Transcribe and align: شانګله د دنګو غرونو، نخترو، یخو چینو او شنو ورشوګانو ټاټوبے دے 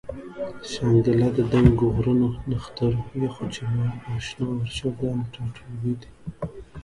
شانګله 0.71 1.27
د 1.37 1.39
دنګو 1.51 1.87
غرونو، 1.95 2.29
نخترو، 2.51 2.99
یخو 3.23 3.45
چینو 3.53 3.85
او 4.05 4.13
شنو 4.25 4.45
ورشوګانو 4.57 5.29
ټاټوبے 5.33 5.93
دے 5.99 6.09